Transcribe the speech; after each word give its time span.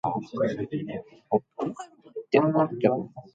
This 0.19 0.31
site 0.31 0.71
remains 0.71 0.77
the 1.31 1.41
location 1.61 1.75
of 2.33 2.33
Scoil 2.33 2.33
Mhuire 2.33 2.69
to 2.69 2.75
date. 2.75 3.25